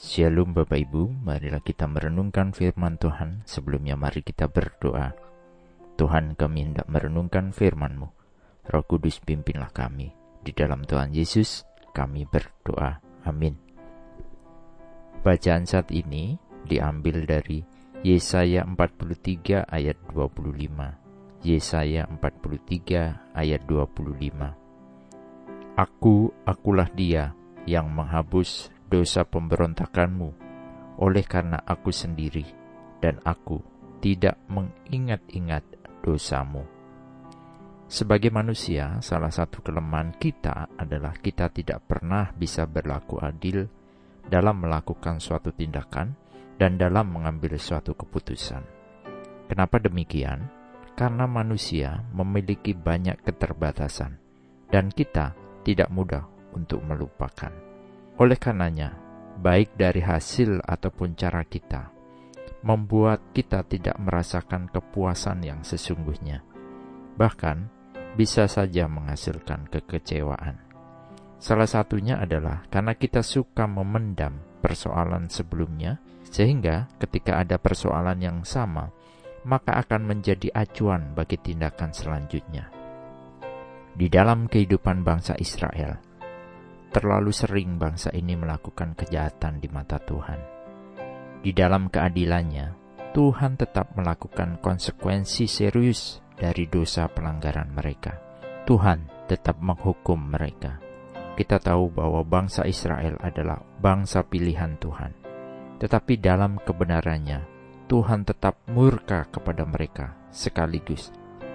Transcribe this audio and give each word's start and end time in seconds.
Shalom 0.00 0.56
Bapak 0.56 0.80
Ibu, 0.80 1.28
marilah 1.28 1.60
kita 1.60 1.84
merenungkan 1.84 2.56
firman 2.56 2.96
Tuhan. 2.96 3.44
Sebelumnya 3.44 4.00
mari 4.00 4.24
kita 4.24 4.48
berdoa. 4.48 5.12
Tuhan 6.00 6.40
kami 6.40 6.72
hendak 6.72 6.88
merenungkan 6.88 7.52
firman-Mu. 7.52 8.08
Roh 8.64 8.84
Kudus 8.88 9.20
pimpinlah 9.20 9.68
kami. 9.68 10.08
Di 10.40 10.56
dalam 10.56 10.88
Tuhan 10.88 11.12
Yesus 11.12 11.68
kami 11.92 12.24
berdoa. 12.24 12.96
Amin. 13.28 13.60
Bacaan 15.20 15.68
saat 15.68 15.92
ini 15.92 16.40
diambil 16.64 17.28
dari 17.28 17.60
Yesaya 18.00 18.64
43 18.64 19.68
ayat 19.68 20.00
25. 20.08 21.44
Yesaya 21.44 22.08
43 22.08 23.36
ayat 23.36 23.60
25. 23.68 25.76
Aku, 25.76 26.32
akulah 26.48 26.88
dia 26.88 27.36
yang 27.68 27.92
menghapus 27.92 28.79
dosa 28.90 29.22
pemberontakanmu, 29.22 30.28
oleh 30.98 31.22
karena 31.22 31.62
aku 31.62 31.94
sendiri 31.94 32.42
dan 32.98 33.22
aku 33.22 33.62
tidak 34.02 34.36
mengingat-ingat 34.50 35.62
dosamu. 36.02 36.66
Sebagai 37.90 38.30
manusia, 38.30 39.02
salah 39.02 39.30
satu 39.30 39.62
kelemahan 39.62 40.14
kita 40.14 40.74
adalah 40.78 41.14
kita 41.14 41.50
tidak 41.50 41.86
pernah 41.86 42.30
bisa 42.34 42.66
berlaku 42.66 43.18
adil 43.18 43.66
dalam 44.26 44.62
melakukan 44.62 45.18
suatu 45.18 45.50
tindakan 45.50 46.14
dan 46.54 46.78
dalam 46.78 47.10
mengambil 47.10 47.58
suatu 47.58 47.94
keputusan. 47.98 48.62
Kenapa 49.50 49.82
demikian? 49.82 50.46
Karena 50.94 51.26
manusia 51.26 52.04
memiliki 52.14 52.76
banyak 52.76 53.26
keterbatasan, 53.26 54.20
dan 54.70 54.92
kita 54.92 55.34
tidak 55.66 55.90
mudah 55.90 56.28
untuk 56.54 56.84
melupakan. 56.86 57.69
Oleh 58.20 58.36
karenanya, 58.36 58.92
baik 59.40 59.80
dari 59.80 60.04
hasil 60.04 60.60
ataupun 60.60 61.16
cara 61.16 61.40
kita, 61.40 61.88
membuat 62.60 63.32
kita 63.32 63.64
tidak 63.64 63.96
merasakan 63.96 64.68
kepuasan 64.68 65.40
yang 65.40 65.64
sesungguhnya. 65.64 66.44
Bahkan, 67.16 67.80
bisa 68.20 68.44
saja 68.44 68.84
menghasilkan 68.92 69.72
kekecewaan. 69.72 70.60
Salah 71.40 71.64
satunya 71.64 72.20
adalah 72.20 72.68
karena 72.68 72.92
kita 72.92 73.24
suka 73.24 73.64
memendam 73.64 74.36
persoalan 74.60 75.32
sebelumnya, 75.32 75.96
sehingga 76.28 76.92
ketika 77.00 77.40
ada 77.40 77.56
persoalan 77.56 78.20
yang 78.20 78.44
sama, 78.44 78.92
maka 79.48 79.80
akan 79.80 80.04
menjadi 80.04 80.52
acuan 80.52 81.16
bagi 81.16 81.40
tindakan 81.40 81.96
selanjutnya. 81.96 82.68
Di 83.96 84.12
dalam 84.12 84.44
kehidupan 84.44 85.00
bangsa 85.00 85.32
Israel, 85.40 86.09
Terlalu 86.90 87.30
sering 87.30 87.78
bangsa 87.78 88.10
ini 88.10 88.34
melakukan 88.34 88.98
kejahatan 88.98 89.62
di 89.62 89.70
mata 89.70 90.02
Tuhan. 90.02 90.40
Di 91.40 91.54
dalam 91.54 91.86
keadilannya, 91.86 92.74
Tuhan 93.14 93.54
tetap 93.58 93.94
melakukan 93.94 94.58
konsekuensi 94.58 95.46
serius 95.46 96.18
dari 96.34 96.66
dosa 96.66 97.06
pelanggaran 97.06 97.70
mereka. 97.70 98.18
Tuhan 98.66 99.26
tetap 99.30 99.58
menghukum 99.62 100.18
mereka. 100.18 100.82
Kita 101.38 101.62
tahu 101.62 101.94
bahwa 101.94 102.26
bangsa 102.26 102.66
Israel 102.66 103.16
adalah 103.22 103.62
bangsa 103.80 104.26
pilihan 104.26 104.76
Tuhan, 104.76 105.14
tetapi 105.80 106.20
dalam 106.20 106.60
kebenarannya, 106.60 107.46
Tuhan 107.88 108.22
tetap 108.22 108.60
murka 108.70 109.26
kepada 109.30 109.66
mereka, 109.66 110.14
sekaligus 110.30 111.10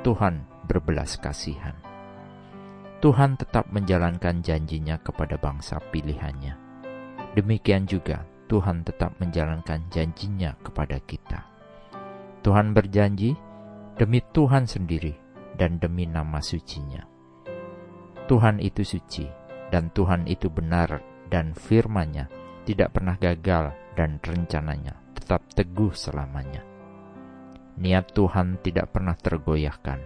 Tuhan 0.00 0.48
berbelas 0.64 1.20
kasihan. 1.20 1.89
Tuhan 3.00 3.40
tetap 3.40 3.64
menjalankan 3.72 4.44
janjinya 4.44 5.00
kepada 5.00 5.40
bangsa 5.40 5.80
pilihannya. 5.88 6.52
Demikian 7.32 7.88
juga 7.88 8.28
Tuhan 8.44 8.84
tetap 8.84 9.16
menjalankan 9.16 9.88
janjinya 9.88 10.52
kepada 10.60 11.00
kita. 11.08 11.48
Tuhan 12.44 12.76
berjanji 12.76 13.32
demi 13.96 14.20
Tuhan 14.36 14.68
sendiri 14.68 15.16
dan 15.56 15.80
demi 15.80 16.04
nama 16.04 16.44
sucinya. 16.44 17.00
Tuhan 18.28 18.60
itu 18.60 18.84
suci 18.84 19.24
dan 19.72 19.88
Tuhan 19.96 20.28
itu 20.28 20.52
benar 20.52 21.00
dan 21.32 21.56
firman-Nya 21.56 22.28
tidak 22.68 23.00
pernah 23.00 23.16
gagal 23.16 23.72
dan 23.96 24.20
rencananya 24.20 24.92
tetap 25.16 25.40
teguh 25.56 25.96
selamanya. 25.96 26.60
Niat 27.80 28.12
Tuhan 28.12 28.60
tidak 28.60 28.92
pernah 28.92 29.16
tergoyahkan 29.16 30.00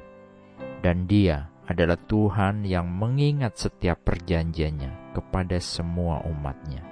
dan 0.78 1.10
Dia 1.10 1.53
adalah 1.64 1.96
Tuhan 1.96 2.68
yang 2.68 2.84
mengingat 2.84 3.56
setiap 3.56 4.04
perjanjiannya 4.04 5.16
kepada 5.16 5.56
semua 5.64 6.20
umatnya. 6.28 6.84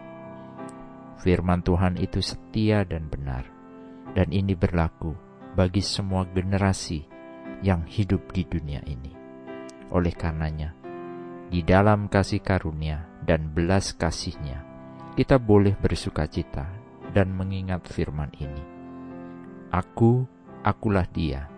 Firman 1.21 1.61
Tuhan 1.61 2.01
itu 2.01 2.25
setia 2.25 2.83
dan 2.89 3.07
benar, 3.13 3.45
dan 4.17 4.33
ini 4.33 4.57
berlaku 4.57 5.13
bagi 5.53 5.85
semua 5.85 6.25
generasi 6.25 7.05
yang 7.61 7.85
hidup 7.85 8.33
di 8.33 8.49
dunia 8.49 8.81
ini. 8.89 9.13
Oleh 9.93 10.17
karenanya, 10.17 10.73
di 11.53 11.61
dalam 11.61 12.09
kasih 12.09 12.41
karunia 12.41 13.07
dan 13.23 13.53
belas 13.53 13.93
kasihnya, 13.93 14.65
kita 15.13 15.37
boleh 15.37 15.77
bersuka 15.77 16.25
cita 16.25 16.65
dan 17.13 17.29
mengingat 17.29 17.85
firman 17.85 18.33
ini. 18.41 18.65
Aku, 19.69 20.25
akulah 20.65 21.05
dia 21.13 21.53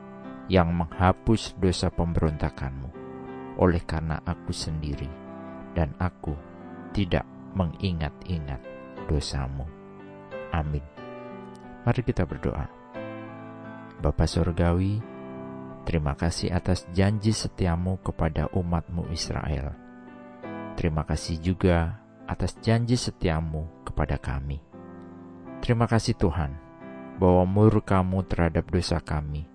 yang 0.50 0.74
menghapus 0.76 1.56
dosa 1.56 1.88
pemberontakanmu 1.88 2.93
oleh 3.58 3.82
karena 3.82 4.18
aku 4.24 4.50
sendiri, 4.50 5.08
dan 5.74 5.94
aku 5.98 6.34
tidak 6.94 7.26
mengingat-ingat 7.54 8.60
dosamu. 9.06 9.66
Amin. 10.54 10.82
Mari 11.84 12.00
kita 12.06 12.24
berdoa. 12.24 12.66
Bapa 14.00 14.24
Surgawi, 14.26 14.98
terima 15.86 16.16
kasih 16.16 16.50
atas 16.54 16.86
janji 16.94 17.30
setiamu 17.30 18.00
kepada 18.00 18.48
umatmu 18.52 19.10
Israel. 19.12 19.74
Terima 20.74 21.06
kasih 21.06 21.38
juga 21.38 22.02
atas 22.26 22.58
janji 22.58 22.98
setiamu 22.98 23.84
kepada 23.86 24.18
kami. 24.18 24.58
Terima 25.62 25.86
kasih 25.86 26.18
Tuhan, 26.18 26.56
bahwa 27.18 27.46
murkamu 27.46 28.26
terhadap 28.26 28.66
dosa 28.68 28.98
kami 28.98 29.46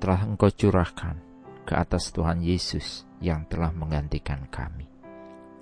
telah 0.00 0.24
engkau 0.24 0.48
curahkan 0.48 1.20
ke 1.68 1.76
atas 1.76 2.08
Tuhan 2.08 2.40
Yesus 2.40 3.09
yang 3.20 3.46
telah 3.46 3.70
menggantikan 3.72 4.48
kami. 4.48 4.88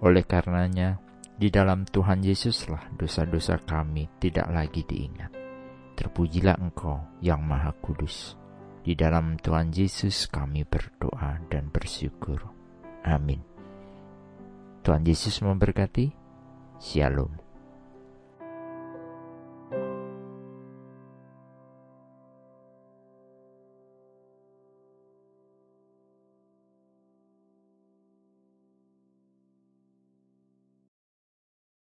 Oleh 0.03 0.23
karenanya, 0.23 1.03
di 1.39 1.51
dalam 1.55 1.87
Tuhan 1.87 2.23
Yesuslah 2.23 2.95
dosa-dosa 2.99 3.63
kami 3.63 4.11
tidak 4.19 4.51
lagi 4.51 4.83
diingat. 4.83 5.31
Terpujilah 5.95 6.59
Engkau 6.59 7.03
yang 7.23 7.43
Maha 7.43 7.75
Kudus. 7.79 8.39
Di 8.83 8.95
dalam 8.95 9.39
Tuhan 9.39 9.75
Yesus 9.75 10.31
kami 10.31 10.63
berdoa 10.63 11.43
dan 11.51 11.71
bersyukur. 11.71 12.43
Amin. 13.03 13.43
Tuhan 14.87 15.03
Yesus 15.03 15.43
memberkati. 15.43 16.15
Shalom. 16.79 17.48